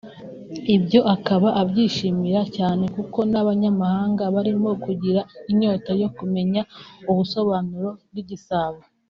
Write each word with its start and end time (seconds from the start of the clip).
Ibyo 0.75 0.99
akaba 1.15 1.47
abyishimira 1.61 2.41
cyane 2.55 2.83
kuko 2.95 3.19
n'abanyamahanga 3.31 4.23
barimo 4.35 4.69
kugira 4.83 5.21
inyota 5.51 5.91
yo 6.01 6.09
kumenya 6.17 6.61
ubusobanuro 7.11 7.89
bw'igisabo 8.09 8.79